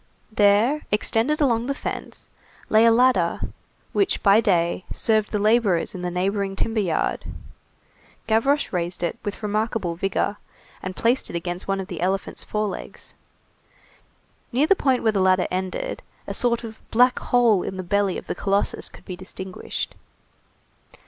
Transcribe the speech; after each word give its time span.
There, 0.31 0.81
extended 0.91 1.41
along 1.41 1.67
the 1.67 1.75
fence, 1.75 2.25
lay 2.69 2.85
a 2.85 2.91
ladder 2.91 3.39
which 3.93 4.23
by 4.23 4.41
day 4.41 4.83
served 4.91 5.31
the 5.31 5.37
laborers 5.37 5.93
in 5.93 6.01
the 6.01 6.09
neighboring 6.09 6.55
timber 6.55 6.79
yard. 6.79 7.23
Gavroche 8.25 8.73
raised 8.73 9.03
it 9.03 9.19
with 9.23 9.43
remarkable 9.43 9.93
vigor, 9.93 10.37
and 10.81 10.95
placed 10.95 11.29
it 11.29 11.35
against 11.35 11.67
one 11.67 11.79
of 11.79 11.85
the 11.87 12.01
elephant's 12.01 12.43
forelegs. 12.43 13.13
Near 14.51 14.65
the 14.65 14.75
point 14.75 15.03
where 15.03 15.11
the 15.11 15.21
ladder 15.21 15.45
ended, 15.51 16.01
a 16.25 16.33
sort 16.33 16.63
of 16.63 16.81
black 16.89 17.19
hole 17.19 17.61
in 17.61 17.77
the 17.77 17.83
belly 17.83 18.17
of 18.17 18.25
the 18.25 18.33
colossus 18.33 18.89
could 18.89 19.05
be 19.05 19.15
distinguished. 19.15 19.93